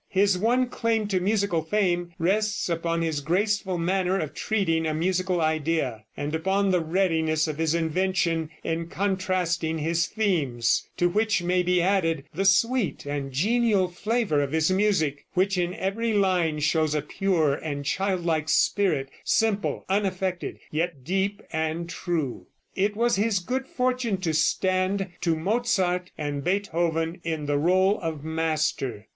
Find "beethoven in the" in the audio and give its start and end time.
26.43-27.59